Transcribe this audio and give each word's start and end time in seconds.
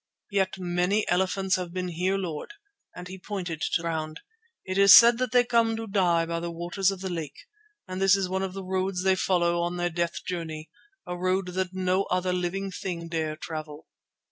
"Yet 0.31 0.57
many 0.57 1.07
elephants 1.09 1.57
have 1.57 1.73
been 1.75 1.89
here, 1.89 2.17
Lord," 2.17 2.53
and 2.95 3.07
he 3.07 3.19
pointed 3.19 3.61
to 3.61 3.67
the 3.77 3.83
ground. 3.83 4.21
"It 4.65 4.79
is 4.79 4.95
said 4.95 5.19
that 5.19 5.31
they 5.31 5.43
come 5.43 5.75
to 5.75 5.85
die 5.85 6.25
by 6.25 6.39
the 6.39 6.49
waters 6.49 6.89
of 6.89 7.01
the 7.01 7.09
lake 7.11 7.45
and 7.87 8.01
this 8.01 8.15
is 8.15 8.27
one 8.27 8.41
of 8.41 8.53
the 8.53 8.63
roads 8.65 9.03
they 9.03 9.13
follow 9.13 9.61
on 9.61 9.77
their 9.77 9.91
death 9.91 10.25
journey, 10.25 10.71
a 11.05 11.15
road 11.15 11.49
that 11.49 11.75
no 11.75 12.05
other 12.05 12.33
living 12.33 12.71
thing 12.71 13.09
dare 13.09 13.35
travel." 13.35 13.85